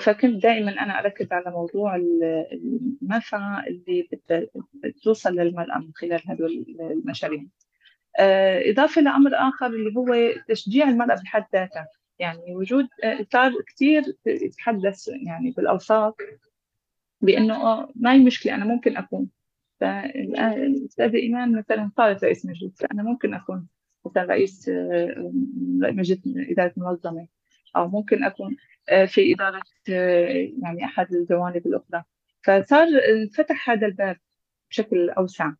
فكنت 0.00 0.42
دائما 0.42 0.70
أنا 0.70 0.98
أركز 0.98 1.32
على 1.32 1.50
موضوع 1.50 1.96
المنفعة 1.96 3.64
اللي 3.66 4.08
بتوصل 4.84 5.34
للمرأة 5.34 5.78
من 5.78 5.92
خلال 5.94 6.20
هدول 6.26 6.76
المشاريع. 6.80 7.44
آه، 8.18 8.70
إضافة 8.70 9.02
لأمر 9.02 9.30
آخر 9.34 9.66
اللي 9.66 9.96
هو 9.96 10.14
تشجيع 10.48 10.88
المرأة 10.88 11.14
بحد 11.14 11.44
ذاتها. 11.52 11.88
يعني 12.18 12.54
وجود 12.54 12.88
صار 13.32 13.52
كثير 13.66 14.02
يتحدث 14.26 15.08
يعني 15.08 15.50
بالأوساط 15.50 16.16
بأنه 17.20 17.88
ما 17.96 18.12
هي 18.12 18.18
مشكلة 18.18 18.54
أنا 18.54 18.64
ممكن 18.64 18.96
أكون. 18.96 19.28
فالأستاذة 19.80 21.16
إيمان 21.16 21.58
مثلا 21.58 21.90
صارت 21.96 22.24
رئيس 22.24 22.46
مجلس 22.46 22.82
فأنا 22.82 23.02
ممكن 23.02 23.34
أكون. 23.34 23.66
مثلا 24.06 24.24
رئيس 24.24 24.68
آه، 24.68 25.32
مجلس 25.72 26.18
إدارة 26.26 26.72
منظمة 26.76 27.26
أو 27.76 27.88
ممكن 27.88 28.24
أكون 28.24 28.56
آه، 28.88 29.04
في 29.04 29.34
إدارة 29.34 29.62
آه، 29.90 30.48
يعني 30.62 30.84
أحد 30.84 31.14
الجوانب 31.14 31.66
الأخرى. 31.66 32.04
فصار 32.42 32.86
انفتح 33.22 33.70
هذا 33.70 33.86
الباب 33.86 34.16
بشكل 34.70 35.10
أوسع. 35.10 35.52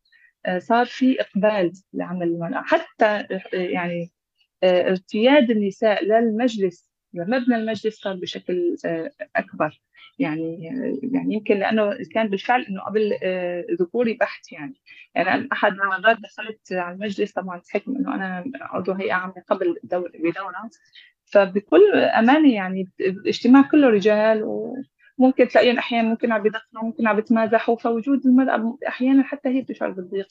صار 0.57 0.85
في 0.85 1.21
إقبال 1.21 1.71
لعمل 1.93 2.27
المرأة. 2.27 2.61
حتى 2.61 3.27
يعني 3.53 4.11
ارتياد 4.63 5.51
النساء 5.51 6.03
للمجلس 6.03 6.89
لمبنى 7.13 7.55
المجلس 7.55 7.99
صار 8.01 8.15
بشكل 8.15 8.75
أكبر. 9.35 9.81
يعني 10.19 10.63
يعني 11.13 11.33
يمكن 11.33 11.55
لأنه 11.55 11.97
كان 12.13 12.27
بالفعل 12.27 12.61
إنه 12.61 12.81
قبل 12.81 13.17
آه، 13.23 13.65
ذكوري 13.81 14.13
بحت 14.13 14.51
يعني. 14.51 14.73
يعني 15.15 15.47
أحد 15.51 15.71
المرات 15.71 16.17
دخلت 16.19 16.73
على 16.73 16.95
المجلس 16.95 17.31
طبعا 17.31 17.61
بحكم 17.69 17.95
إنه 17.95 18.15
أنا 18.15 18.43
عضو 18.61 18.91
هيئة 18.91 19.13
عامة 19.13 19.43
قبل 19.49 19.75
دور 19.83 20.11
بدورة. 20.19 20.69
فبكل 21.25 21.95
أمانة 21.95 22.53
يعني 22.53 22.89
الاجتماع 22.99 23.61
كله 23.61 23.89
رجال 23.89 24.43
وممكن 25.19 25.47
تلاقيهم 25.47 25.77
أحيانا 25.77 26.09
ممكن 26.09 26.31
عم 26.31 26.43
بيدخنوا 26.43 26.83
ممكن 26.83 27.07
عم 27.07 27.15
بيتمازحوا 27.15 27.75
فوجود 27.75 28.25
المرأة 28.25 28.77
أحيانا 28.87 29.23
حتى 29.23 29.49
هي 29.49 29.61
بتشعر 29.61 29.91
بالضيق. 29.91 30.27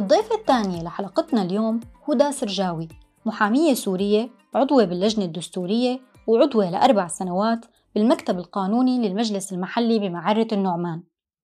الضيفة 0.00 0.34
الثانية 0.34 0.82
لحلقتنا 0.82 1.42
اليوم 1.42 1.80
هدى 2.08 2.32
سرجاوي 2.32 2.88
محامية 3.26 3.74
سورية 3.74 4.30
عضوة 4.54 4.84
باللجنة 4.84 5.24
الدستورية 5.24 6.00
وعضوة 6.26 6.70
لأربع 6.70 7.06
سنوات 7.06 7.66
بالمكتب 7.94 8.38
القانوني 8.38 9.08
للمجلس 9.08 9.52
المحلي 9.52 9.98
بمعرة 9.98 10.46
النعمان. 10.52 11.02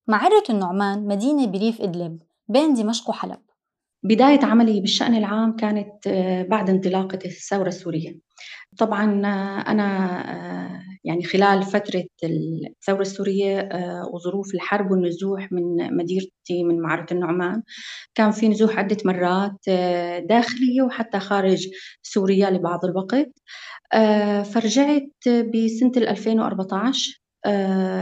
معرة 0.08 0.42
النعمان 0.50 1.06
مدينة 1.06 1.46
بريف 1.46 1.80
إدلب 1.80 2.18
بين 2.48 2.74
دمشق 2.74 3.10
وحلب. 3.10 3.38
بداية 4.02 4.40
عملي 4.44 4.80
بالشأن 4.80 5.14
العام 5.14 5.56
كانت 5.56 6.06
آه، 6.06 6.42
بعد 6.42 6.70
انطلاقة 6.70 7.18
الثورة 7.24 7.68
السورية. 7.68 8.18
طبعا 8.78 9.26
آه، 9.26 9.70
أنا 9.70 9.86
آه، 10.76 10.82
يعني 11.04 11.24
خلال 11.24 11.62
فترة 11.62 12.04
الثورة 12.24 13.00
السورية 13.00 13.68
وظروف 14.14 14.54
الحرب 14.54 14.90
والنزوح 14.90 15.52
من 15.52 15.96
مديرتي 15.96 16.64
من 16.64 16.80
معرة 16.80 17.06
النعمان 17.12 17.62
كان 18.14 18.30
في 18.30 18.48
نزوح 18.48 18.78
عدة 18.78 18.96
مرات 19.04 19.58
داخلية 20.28 20.82
وحتى 20.82 21.20
خارج 21.20 21.68
سوريا 22.02 22.50
لبعض 22.50 22.84
الوقت. 22.84 23.32
فرجعت 24.52 25.10
بسنة 25.28 25.92
2014 25.96 27.25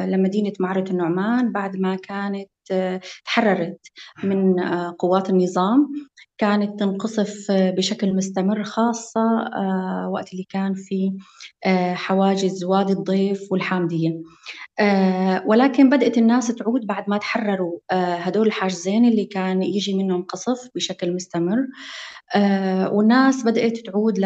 لمدينة 0.07 0.53
معرة 0.61 0.85
النعمان 0.91 1.53
بعد 1.53 1.77
ما 1.77 1.95
كانت 1.97 2.49
تحررت 3.25 3.81
من 4.25 4.61
قوات 4.99 5.31
النظام 5.31 5.89
كانت 6.39 6.81
تنقصف 6.81 7.47
بشكل 7.51 8.17
مستمر 8.17 8.63
خاصة 8.63 9.21
وقت 10.13 10.33
اللي 10.33 10.45
كان 10.49 10.75
في 10.75 11.13
حواجز 11.95 12.65
وادي 12.65 12.93
الضيف 12.93 13.53
والحامدية. 13.53 14.23
ولكن 15.47 15.91
بدأت 15.91 16.19
الناس 16.19 16.49
تعود 16.49 16.87
بعد 16.87 17.05
ما 17.09 17.19
تحرروا 17.19 17.79
هدول 17.93 18.47
الحاجزين 18.47 19.05
اللي 19.05 19.25
كان 19.25 19.63
يجي 19.63 19.95
منهم 19.95 20.23
قصف 20.23 20.69
بشكل 20.75 21.15
مستمر. 21.15 21.59
والناس 22.93 23.45
بدأت 23.45 23.77
تعود 23.79 24.19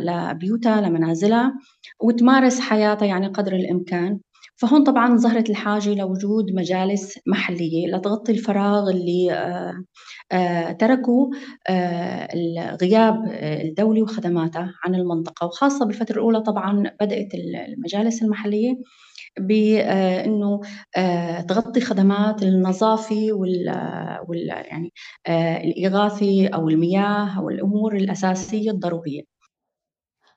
لبيوتها 0.00 0.80
لمنازلها 0.80 1.54
وتمارس 2.00 2.60
حياتها 2.60 3.06
يعني 3.06 3.26
قدر 3.26 3.52
الإمكان. 3.52 4.20
فهون 4.58 4.84
طبعا 4.84 5.16
ظهرت 5.16 5.50
الحاجة 5.50 5.94
لوجود 5.94 6.44
مجالس 6.52 7.18
محلية 7.26 7.86
لتغطي 7.96 8.32
الفراغ 8.32 8.90
اللي 8.90 9.32
آه، 9.32 9.84
آه، 10.32 10.72
تركوا 10.72 11.30
آه، 11.68 12.76
غياب 12.82 13.14
الدولة 13.42 14.02
وخدماتها 14.02 14.74
عن 14.84 14.94
المنطقة 14.94 15.46
وخاصة 15.46 15.86
بالفترة 15.86 16.14
الأولى 16.14 16.40
طبعا 16.40 16.82
بدأت 17.00 17.28
المجالس 17.34 18.22
المحلية 18.22 18.74
بانه 19.40 20.60
تغطي 21.48 21.80
خدمات 21.80 22.42
النظافه 22.42 23.28
وال, 23.32 23.66
وال 24.28 24.48
يعني 24.48 24.92
الاغاثه 25.64 26.48
أو 26.48 26.68
المياه 26.68 27.38
أو 27.38 27.50
الأمور 27.50 27.96
الأساسية 27.96 28.70
الضرورية. 28.70 29.22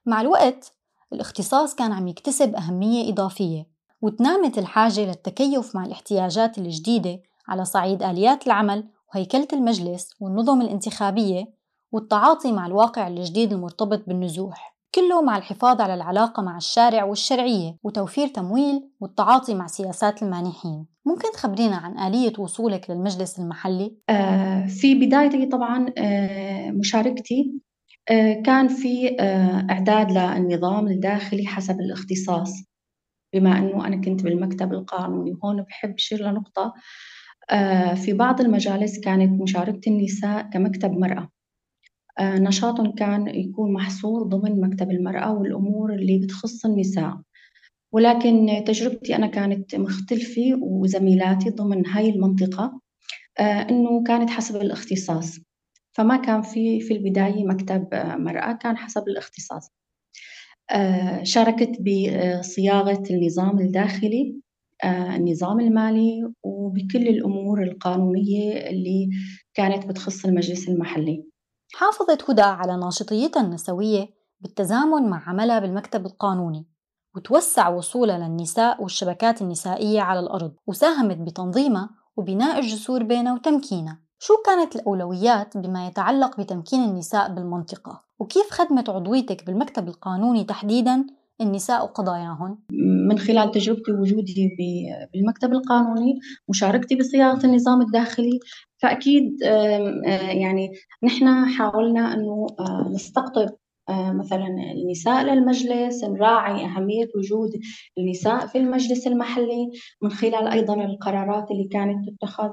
مع 0.06 0.22
الوقت 0.22 0.74
الاختصاص 1.14 1.76
كان 1.76 1.92
عم 1.92 2.08
يكتسب 2.08 2.56
أهمية 2.56 3.14
إضافية 3.14 3.71
وتنامت 4.02 4.58
الحاجة 4.58 5.06
للتكيف 5.06 5.76
مع 5.76 5.86
الاحتياجات 5.86 6.58
الجديدة 6.58 7.20
على 7.48 7.66
صعيد 7.66 8.04
آليات 8.04 8.48
العمل 8.48 8.84
وهيكلة 9.14 9.48
المجلس 9.54 10.10
والنظم 10.20 10.62
الانتخابية 10.62 11.46
والتعاطي 11.92 12.52
مع 12.52 12.66
الواقع 12.66 13.08
الجديد 13.08 13.54
المرتبط 13.54 14.04
بالنزوح 14.08 14.72
كله 14.96 15.22
مع 15.22 15.38
الحفاظ 15.38 15.82
على 15.82 15.94
العلاقة 15.94 16.44
مع 16.44 16.58
الشارع 16.58 17.04
والشرعية 17.04 17.78
وتوفير 17.84 18.28
تمويل 18.28 18.90
والتعاطي 19.00 19.56
مع 19.56 19.68
سياسات 19.68 20.24
المانحين 20.24 20.86
ممكن 21.06 21.32
تخبرينا 21.34 21.76
عن 21.76 22.00
آلية 22.00 22.34
وصولك 22.40 22.90
للمجلس 22.90 23.40
المحلي؟ 23.40 23.98
آه 24.10 24.68
في 24.68 24.96
بدايتي 24.96 25.46
طبعا 25.46 25.86
آه 25.98 26.72
مشاركتي 26.72 27.54
آه 28.10 28.42
كان 28.46 28.68
في 28.68 29.18
آه 29.20 29.68
إعداد 29.70 30.12
للنظام 30.12 30.88
الداخلي 30.88 31.48
حسب 31.48 31.80
الاختصاص 31.80 32.71
بما 33.34 33.58
أنه 33.60 33.88
أنا 33.88 33.96
كنت 34.02 34.24
بالمكتب 34.24 34.74
القانوني 34.74 35.32
وهون 35.32 35.62
بحب 35.62 35.94
أشير 35.94 36.32
لنقطة 36.32 36.74
آه، 37.50 37.94
في 37.94 38.14
بعض 38.14 38.42
المجالس 38.42 39.00
كانت 39.00 39.42
مشاركة 39.42 39.90
النساء 39.90 40.50
كمكتب 40.54 40.92
مرأة. 40.92 41.30
آه، 42.20 42.40
نشاطهم 42.40 42.92
كان 42.92 43.28
يكون 43.28 43.74
محصور 43.74 44.24
ضمن 44.24 44.62
مكتب 44.62 44.92
المرأة 44.92 45.34
والأمور 45.34 45.94
اللي 45.94 46.20
بتخص 46.20 46.66
النساء. 46.66 47.22
ولكن 47.92 48.64
تجربتي 48.68 49.16
أنا 49.16 49.28
كانت 49.28 49.76
مختلفة 49.76 50.42
وزميلاتي 50.62 51.50
ضمن 51.50 51.88
هاي 51.88 52.10
المنطقة 52.10 52.82
آه، 53.40 53.42
أنه 53.44 54.04
كانت 54.04 54.30
حسب 54.30 54.56
الاختصاص. 54.62 55.40
فما 55.94 56.18
كان 56.18 56.42
في 56.42 56.80
في 56.82 56.94
البداية 56.94 57.46
مكتب 57.46 57.88
مرأة 58.18 58.54
كان 58.54 58.78
حسب 58.78 59.04
الاختصاص. 59.08 59.81
شاركت 61.24 61.72
بصياغة 61.82 63.04
النظام 63.12 63.60
الداخلي 63.60 64.42
آه، 64.84 65.16
النظام 65.16 65.60
المالي 65.60 66.34
وبكل 66.44 67.08
الأمور 67.08 67.64
القانونية 67.64 68.70
اللي 68.70 69.10
كانت 69.54 69.86
بتخص 69.86 70.26
المجلس 70.26 70.70
المحلي 70.70 71.24
حافظت 71.74 72.30
هدى 72.30 72.42
على 72.42 72.78
ناشطيتها 72.78 73.42
النسوية 73.42 74.08
بالتزامن 74.40 75.10
مع 75.10 75.30
عملها 75.30 75.60
بالمكتب 75.60 76.06
القانوني 76.06 76.68
وتوسع 77.16 77.70
وصولها 77.70 78.18
للنساء 78.18 78.84
والشبكات 78.84 79.42
النسائية 79.42 80.02
على 80.02 80.20
الأرض 80.20 80.54
وساهمت 80.68 81.18
بتنظيمها 81.18 81.90
وبناء 82.18 82.60
الجسور 82.60 83.04
بينها 83.04 83.34
وتمكينها 83.34 84.00
شو 84.20 84.34
كانت 84.46 84.76
الأولويات 84.76 85.58
بما 85.58 85.88
يتعلق 85.88 86.40
بتمكين 86.40 86.84
النساء 86.84 87.34
بالمنطقة؟ 87.34 88.02
وكيف 88.22 88.52
خدمت 88.52 88.90
عضويتك 88.90 89.46
بالمكتب 89.46 89.88
القانوني 89.88 90.44
تحديداً 90.44 91.06
النساء 91.42 91.84
وقضاياهن؟ 91.84 92.58
من 93.10 93.20
خلال 93.20 93.52
تجربتي 93.52 93.92
ووجودي 93.92 94.50
بالمكتب 95.14 95.54
القانوني 95.54 96.20
مشاركتي 96.50 96.96
بصياغة 96.96 97.46
النظام 97.46 97.82
الداخلي 97.82 98.40
فأكيد 98.82 99.42
يعني 100.22 100.72
نحن 101.04 101.46
حاولنا 101.46 102.14
أنه 102.14 102.48
نستقطب 102.94 103.42
آه، 103.42 103.58
مثلا 103.92 104.48
النساء 104.48 105.24
للمجلس 105.24 106.04
نراعي 106.04 106.66
أهمية 106.66 107.08
وجود 107.18 107.50
النساء 107.98 108.48
في 108.48 108.58
المجلس 108.58 109.08
المحلي 109.08 109.72
من 110.02 110.10
خلال 110.10 110.48
أيضا 110.48 110.74
القرارات 110.86 111.52
اللي 111.52 111.68
كانت 111.68 112.10
تتخذ 112.10 112.50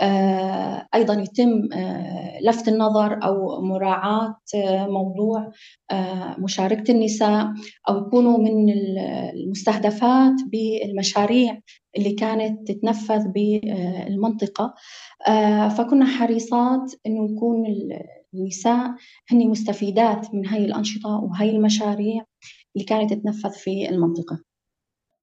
آه، 0.00 0.86
أيضا 0.94 1.14
يتم 1.14 1.68
آه، 1.72 2.38
لفت 2.42 2.68
النظر 2.68 3.24
أو 3.24 3.62
مراعاة 3.62 4.36
موضوع 4.88 5.50
مشاركة 6.38 6.92
النساء 6.92 7.46
أو 7.88 7.98
يكونوا 7.98 8.38
من 8.38 8.70
المستهدفات 9.34 10.34
بالمشاريع 10.52 11.60
اللي 11.96 12.12
كانت 12.12 12.68
تتنفذ 12.68 13.28
بالمنطقة. 13.28 14.74
فكنا 15.76 16.06
حريصات 16.06 16.92
أنه 17.06 17.32
يكون 17.32 17.64
النساء 18.34 18.94
هن 19.30 19.48
مستفيدات 19.48 20.34
من 20.34 20.46
هاي 20.46 20.64
الأنشطة 20.64 21.10
وهاي 21.10 21.50
المشاريع 21.50 22.24
اللي 22.76 22.86
كانت 22.86 23.12
تتنفذ 23.12 23.50
في 23.50 23.88
المنطقة. 23.88 24.40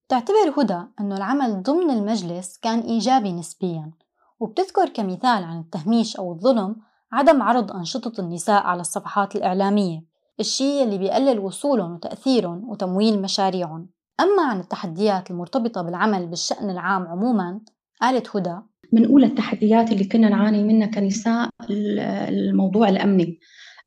تعتبر 0.10 0.54
هدى 0.58 0.84
أنه 0.99 1.17
العمل 1.17 1.63
ضمن 1.63 1.89
المجلس 1.89 2.58
كان 2.58 2.80
إيجابي 2.80 3.32
نسبياً. 3.32 3.91
وبتذكر 4.39 4.89
كمثال 4.89 5.43
عن 5.43 5.60
التهميش 5.60 6.15
أو 6.15 6.32
الظلم 6.32 6.75
عدم 7.12 7.41
عرض 7.41 7.71
أنشطة 7.71 8.21
النساء 8.21 8.63
على 8.63 8.82
الصفحات 8.82 9.36
الإعلامية 9.36 10.04
الشيء 10.39 10.84
اللي 10.84 10.97
بيقلل 10.97 11.39
وصولهم 11.39 11.93
وتأثيرهم 11.93 12.69
وتمويل 12.69 13.21
مشاريعهم. 13.21 13.89
أما 14.19 14.43
عن 14.43 14.60
التحديات 14.60 15.32
المرتبطة 15.32 15.82
بالعمل 15.82 16.28
بالشأن 16.28 16.69
العام 16.69 17.08
عموما 17.08 17.62
قالت 18.01 18.36
هدى. 18.36 18.56
من 18.93 19.06
أولى 19.06 19.25
التحديات 19.25 19.91
اللي 19.91 20.04
كنا 20.04 20.30
نعاني 20.30 20.63
منها 20.63 20.88
كنساء 20.88 21.49
الموضوع 21.69 22.89
الأمني. 22.89 23.39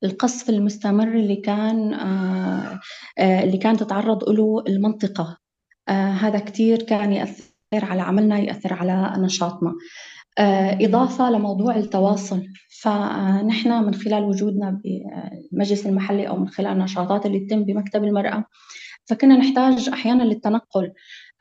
القصف 0.04 0.50
المستمر 0.50 1.08
اللي 1.08 1.36
كان 1.36 1.94
آه، 1.94 2.80
آه، 3.18 3.44
اللي 3.44 3.58
كانت 3.58 3.80
تتعرض 3.80 4.28
له 4.28 4.64
المنطقة. 4.68 5.38
آه، 5.88 6.10
هذا 6.10 6.38
كتير 6.38 6.82
كان 6.82 7.12
يأثر 7.12 7.44
على 7.74 8.02
عملنا 8.02 8.38
يأثر 8.38 8.72
على 8.74 9.12
نشاطنا. 9.18 9.74
إضافة 10.80 11.30
لموضوع 11.30 11.76
التواصل. 11.76 12.46
فنحن 12.80 13.84
من 13.84 13.94
خلال 13.94 14.24
وجودنا 14.24 14.80
بالمجلس 15.50 15.86
المحلي 15.86 16.28
أو 16.28 16.36
من 16.36 16.48
خلال 16.48 16.72
النشاطات 16.72 17.26
اللي 17.26 17.40
تتم 17.40 17.64
بمكتب 17.64 18.04
المرأة 18.04 18.44
فكنا 19.08 19.36
نحتاج 19.36 19.88
أحيانا 19.88 20.22
للتنقل 20.22 20.92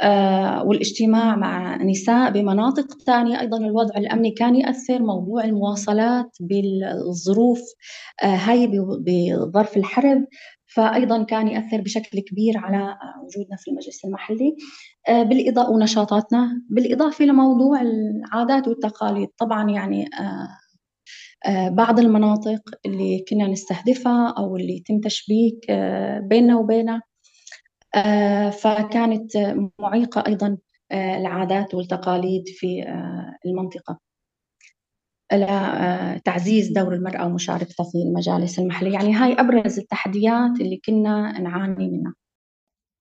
آه، 0.01 0.63
والاجتماع 0.63 1.35
مع 1.35 1.83
نساء 1.83 2.31
بمناطق 2.31 2.97
ثانية 3.05 3.39
أيضا 3.39 3.57
الوضع 3.57 3.97
الأمني 3.97 4.31
كان 4.31 4.55
يأثر 4.55 5.03
موضوع 5.03 5.43
المواصلات 5.43 6.37
بالظروف 6.39 7.59
آه، 8.23 8.35
هاي 8.35 8.71
بظرف 8.99 9.77
الحرب. 9.77 10.25
فأيضا 10.75 11.23
كان 11.23 11.47
يأثر 11.47 11.81
بشكل 11.81 12.19
كبير 12.19 12.57
على 12.57 12.97
وجودنا 13.23 13.57
في 13.57 13.71
المجلس 13.71 14.05
المحلي. 14.05 14.55
آه، 15.09 15.23
بالإضافة 15.23 15.69
ونشاطاتنا 15.69 16.61
بالإضافة 16.69 17.25
لموضوع 17.25 17.81
العادات 17.81 18.67
والتقاليد. 18.67 19.29
طبعا 19.37 19.69
يعني 19.69 20.09
بعض 21.71 21.99
المناطق 21.99 22.61
اللي 22.85 23.25
كنا 23.29 23.47
نستهدفها 23.47 24.33
أو 24.37 24.55
اللي 24.55 24.77
يتم 24.77 24.99
تشبيك 24.99 25.71
بيننا 26.29 26.57
وبينها 26.57 27.01
فكانت 28.51 29.37
معيقة 29.79 30.23
أيضا 30.27 30.57
آه، 30.91 31.17
العادات 31.17 31.73
والتقاليد 31.73 32.43
في 32.47 32.83
آه، 32.83 33.37
المنطقة. 33.45 33.99
لتعزيز 35.33 36.71
دور 36.71 36.93
المرأة 36.93 37.25
ومشاركتها 37.25 37.83
في 37.83 37.97
المجالس 37.97 38.59
المحلية. 38.59 38.93
يعني 38.93 39.13
هاي 39.13 39.33
أبرز 39.33 39.79
التحديات 39.79 40.61
اللي 40.61 40.81
كنا 40.85 41.39
نعاني 41.39 41.87
منها. 41.87 42.13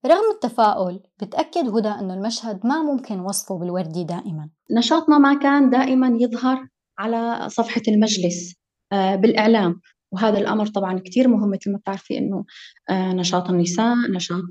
رغم 0.06 0.30
التفاؤل 0.34 1.00
بتأكد 1.22 1.68
هدى 1.68 1.88
أنه 1.88 2.14
المشهد 2.14 2.66
ما 2.66 2.82
ممكن 2.82 3.20
وصفه 3.20 3.58
بالوردي 3.58 4.04
دائما. 4.04 4.50
نشاطنا 4.70 5.18
ما 5.18 5.34
كان 5.38 5.70
دائما 5.70 6.18
يظهر 6.20 6.68
على 6.98 7.48
صفحة 7.48 7.82
المجلس 7.88 8.54
بالإعلام. 8.92 9.80
وهذا 10.16 10.38
الأمر 10.38 10.66
طبعا 10.66 10.98
كثير 10.98 11.28
مهم 11.28 11.50
مثل 11.50 11.72
ما 11.72 11.78
بتعرفي 11.78 12.18
إنه 12.18 12.44
آه، 12.90 13.12
نشاط 13.12 13.50
النساء 13.50 13.96
نشاط 14.10 14.42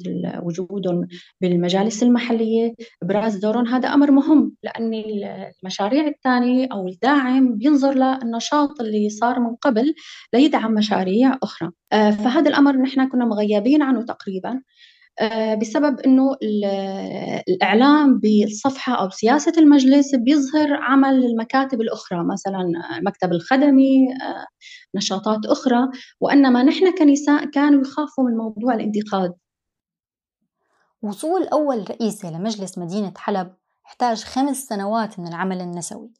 وجودهم 0.43 1.07
بالمجالس 1.41 2.03
المحلية 2.03 2.73
إبراز 3.03 3.35
دورهم 3.35 3.67
هذا 3.67 3.87
أمر 3.89 4.11
مهم 4.11 4.51
لأن 4.63 4.93
المشاريع 5.63 6.07
الثانية 6.07 6.67
أو 6.71 6.87
الداعم 6.87 7.55
بينظر 7.57 7.93
للنشاط 7.93 8.81
اللي 8.81 9.09
صار 9.09 9.39
من 9.39 9.55
قبل 9.55 9.93
ليدعم 10.33 10.73
مشاريع 10.73 11.37
أخرى. 11.43 11.71
آه، 11.91 12.11
فهذا 12.11 12.49
الأمر 12.49 12.77
نحن 12.77 13.09
كنا 13.09 13.25
مغيبين 13.25 13.81
عنه 13.81 14.01
تقريبا. 14.01 14.61
بسبب 15.61 15.99
إنه 15.99 16.35
الإعلام 17.49 18.19
بالصفحة 18.19 18.95
أو 18.95 19.09
سياسة 19.09 19.53
المجلس 19.57 20.15
بيظهر 20.15 20.73
عمل 20.73 21.25
المكاتب 21.25 21.81
الأخرى 21.81 22.23
مثلا 22.23 22.61
المكتب 22.97 23.31
الخدمي 23.31 24.07
آه، 24.13 24.45
نشاطات 24.95 25.45
أخرى 25.45 25.89
وإنما 26.21 26.63
نحن 26.63 26.95
كنساء 26.97 27.45
كانوا 27.49 27.81
يخافوا 27.81 28.23
من 28.29 28.37
موضوع 28.37 28.73
الانتقاد. 28.73 29.33
وصول 31.01 31.47
أول 31.47 31.89
رئيسه 31.89 32.31
لمجلس 32.31 32.77
مدينة 32.77 33.13
حلب 33.17 33.53
احتاج 33.85 34.23
خمس 34.23 34.57
سنوات 34.57 35.19
من 35.19 35.27
العمل 35.27 35.61
النسوي 35.61 36.11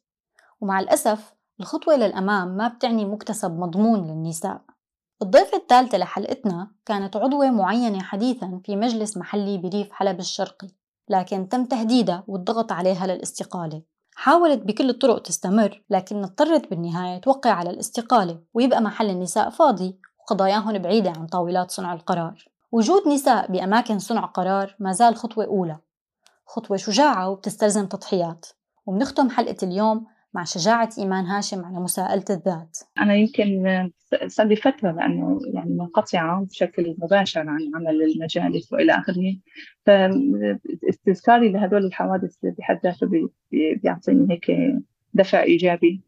ومع 0.60 0.80
الأسف 0.80 1.34
الخطوة 1.60 1.96
للامام 1.96 2.48
ما 2.56 2.68
بتعني 2.68 3.04
مكتسب 3.04 3.50
مضمون 3.58 4.06
للنساء. 4.06 4.75
الضيفة 5.22 5.56
الثالثة 5.56 5.98
لحلقتنا 5.98 6.70
كانت 6.86 7.16
عضوة 7.16 7.50
معينة 7.50 8.02
حديثا 8.02 8.60
في 8.64 8.76
مجلس 8.76 9.16
محلي 9.16 9.58
بريف 9.58 9.92
حلب 9.92 10.20
الشرقي 10.20 10.68
لكن 11.08 11.48
تم 11.48 11.64
تهديدها 11.64 12.24
والضغط 12.28 12.72
عليها 12.72 13.06
للاستقالة. 13.06 13.82
حاولت 14.14 14.62
بكل 14.62 14.90
الطرق 14.90 15.22
تستمر 15.22 15.82
لكن 15.90 16.22
اضطرت 16.24 16.70
بالنهاية 16.70 17.20
توقع 17.20 17.50
على 17.50 17.70
الاستقالة 17.70 18.40
ويبقى 18.54 18.80
محل 18.80 19.10
النساء 19.10 19.50
فاضي 19.50 19.98
وقضاياهم 20.20 20.78
بعيدة 20.78 21.10
عن 21.10 21.26
طاولات 21.26 21.70
صنع 21.70 21.92
القرار. 21.92 22.44
وجود 22.72 23.08
نساء 23.08 23.52
بأماكن 23.52 23.98
صنع 23.98 24.24
قرار 24.24 24.76
ما 24.78 24.92
زال 24.92 25.16
خطوة 25.16 25.44
أولى. 25.44 25.78
خطوة 26.46 26.76
شجاعة 26.76 27.30
وبتستلزم 27.30 27.86
تضحيات. 27.86 28.46
وبنختم 28.86 29.30
حلقة 29.30 29.56
اليوم 29.62 30.06
مع 30.36 30.44
شجاعة 30.44 30.90
إيمان 30.98 31.24
هاشم 31.24 31.64
على 31.64 31.80
مساءلة 31.80 32.24
الذات. 32.30 32.78
أنا 33.00 33.14
يمكن 33.14 33.64
صار 34.26 34.46
لي 34.46 34.56
فترة 34.56 34.92
لأنه 34.92 35.38
يعني 35.54 35.70
منقطعة 35.70 36.44
بشكل 36.44 36.96
مباشر 36.98 37.40
عن 37.40 37.70
عمل 37.74 38.02
المجالس 38.02 38.72
وإلى 38.72 38.92
آخره. 38.92 39.36
فاستذكاري 39.86 41.52
لهدول 41.52 41.84
الحوادث 41.84 42.36
بحد 42.42 42.80
ذاته 42.84 43.30
بيعطيني 43.52 44.32
هيك 44.34 44.52
دفع 45.14 45.42
إيجابي 45.42 46.00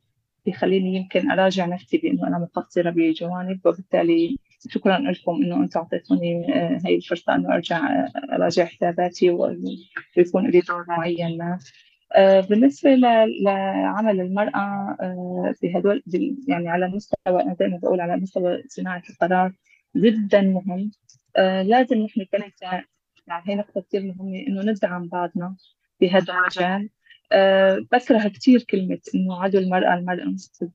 بيخليني 0.46 0.96
يمكن 0.96 1.30
أراجع 1.30 1.66
نفسي 1.66 1.98
بأنه 1.98 2.26
أنا 2.26 2.38
مقصرة 2.38 2.90
بجوانب 2.90 3.60
وبالتالي 3.66 4.36
شكرا 4.68 4.98
لكم 4.98 5.42
إنه 5.42 5.56
أنتم 5.56 5.80
أعطيتوني 5.80 6.54
آه، 6.54 6.80
هاي 6.84 6.96
الفرصة 6.96 7.34
إنه 7.34 7.54
أرجع 7.54 8.06
أراجع 8.32 8.64
حساباتي 8.64 9.30
ويكون 9.30 10.50
لي 10.50 10.60
دور 10.60 10.84
معين 10.88 11.38
ما. 11.38 11.52
آه، 11.52 11.58
بالنسبة 12.40 12.90
لعمل 13.44 14.20
المرأة 14.20 14.96
آه، 15.00 15.54
بهدول 15.62 16.02
يعني 16.48 16.68
على 16.68 16.88
مستوى 16.88 17.42
أنا 17.42 17.54
دائما 17.54 17.78
بقول 17.78 18.00
على 18.00 18.16
مستوى 18.16 18.62
صناعة 18.68 19.02
القرار 19.10 19.52
جدا 19.96 20.40
مهم. 20.40 20.90
آه، 21.36 21.62
لازم 21.62 21.98
نحن 21.98 22.24
كنساء 22.24 22.84
يعني 23.26 23.42
هي 23.46 23.54
نقطة 23.54 23.80
كثير 23.80 24.02
مهمة 24.02 24.38
إنه 24.48 24.62
ندعم 24.62 25.08
بعضنا 25.08 25.56
بهذا 26.00 26.34
المجال 26.34 26.90
بكره 27.92 28.28
كثير 28.28 28.62
كلمة 28.62 28.98
إنه 29.14 29.42
عدو 29.42 29.58
المرأة 29.58 29.94
المرأة 29.94 30.34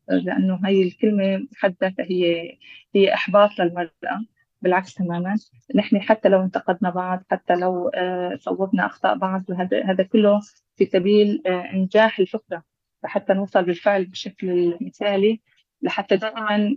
لأنه 0.09 0.59
هي 0.65 0.83
الكلمة 0.83 1.47
بحد 1.51 1.75
ذاتها 1.81 2.05
هي 2.05 2.57
هي 2.95 3.13
إحباط 3.13 3.49
للمرأة. 3.59 4.25
بالعكس 4.63 4.93
تماما 4.93 5.35
نحن 5.75 6.01
حتى 6.01 6.29
لو 6.29 6.41
انتقدنا 6.41 6.89
بعض 6.89 7.23
حتى 7.31 7.55
لو 7.55 7.91
صوبنا 8.39 8.85
أخطاء 8.85 9.17
بعض 9.17 9.43
وهذا 9.49 9.83
هذا 9.85 10.03
كله 10.03 10.39
في 10.75 10.85
سبيل 10.85 11.43
آه، 11.45 11.71
إنجاح 11.73 12.19
الفكرة 12.19 12.63
لحتى 13.03 13.33
نوصل 13.33 13.63
بالفعل 13.63 14.05
بالشكل 14.05 14.49
المثالي 14.49 15.41
لحتى 15.81 16.15
دائما 16.15 16.75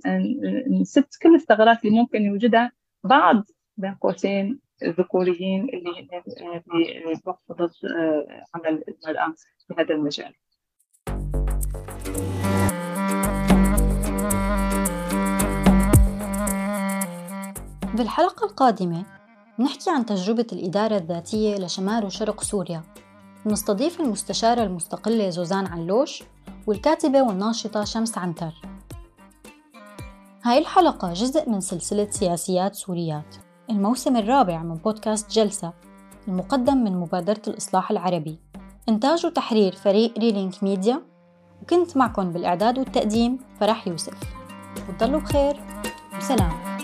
نسد 0.80 1.06
كل 1.22 1.34
الثغرات 1.34 1.84
اللي 1.84 1.96
ممكن 1.96 2.22
يوجدها 2.22 2.72
بعض 3.04 3.44
بين 3.76 3.94
قوسين 3.94 4.60
الذكوريين 4.82 5.68
اللي 5.68 6.08
بيوقفوا 7.04 7.54
ضد 7.56 7.70
آه، 7.84 8.44
عمل 8.54 8.84
المرأة 8.88 9.34
في 9.68 9.74
هذا 9.78 9.94
المجال. 9.94 10.34
بالحلقة 18.16 18.44
القادمة 18.44 19.04
نحكي 19.58 19.90
عن 19.90 20.06
تجربة 20.06 20.46
الإدارة 20.52 20.96
الذاتية 20.96 21.56
لشمال 21.56 22.04
وشرق 22.04 22.42
سوريا 22.42 22.82
نستضيف 23.46 24.00
المستشارة 24.00 24.62
المستقلة 24.62 25.30
زوزان 25.30 25.66
علوش 25.66 26.22
والكاتبة 26.66 27.22
والناشطة 27.22 27.84
شمس 27.84 28.18
عنتر. 28.18 28.52
هاي 30.44 30.58
الحلقة 30.58 31.12
جزء 31.12 31.50
من 31.50 31.60
سلسلة 31.60 32.10
سياسيات 32.10 32.74
سوريات 32.74 33.36
الموسم 33.70 34.16
الرابع 34.16 34.62
من 34.62 34.74
بودكاست 34.74 35.30
جلسة 35.30 35.72
المقدم 36.28 36.76
من 36.76 36.96
مبادرة 36.96 37.42
الإصلاح 37.48 37.90
العربي. 37.90 38.40
إنتاج 38.88 39.26
وتحرير 39.26 39.72
فريق 39.72 40.18
ريلينك 40.18 40.62
ميديا 40.62 41.02
وكنت 41.62 41.96
معكم 41.96 42.32
بالإعداد 42.32 42.78
والتقديم 42.78 43.38
فرح 43.60 43.88
يوسف. 43.88 44.14
وتضلوا 44.88 45.20
بخير 45.20 45.60
وسلام 46.18 46.75